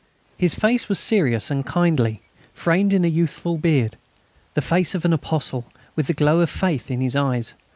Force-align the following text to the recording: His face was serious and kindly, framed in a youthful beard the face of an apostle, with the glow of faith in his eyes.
His 0.35 0.55
face 0.55 0.89
was 0.89 0.97
serious 0.97 1.51
and 1.51 1.63
kindly, 1.63 2.23
framed 2.55 2.91
in 2.91 3.05
a 3.05 3.07
youthful 3.07 3.59
beard 3.59 3.97
the 4.55 4.61
face 4.63 4.95
of 4.95 5.05
an 5.05 5.13
apostle, 5.13 5.65
with 5.95 6.07
the 6.07 6.13
glow 6.13 6.39
of 6.41 6.49
faith 6.49 6.89
in 6.89 7.01
his 7.01 7.15
eyes. 7.15 7.53